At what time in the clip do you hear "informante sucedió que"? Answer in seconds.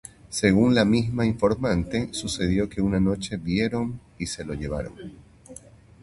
1.27-2.81